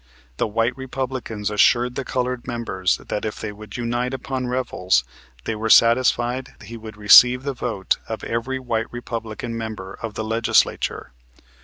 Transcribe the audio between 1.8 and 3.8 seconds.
the colored members that if they would